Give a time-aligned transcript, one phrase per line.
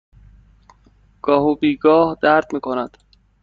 [1.25, 2.97] گاه و بیگاه درد می کند.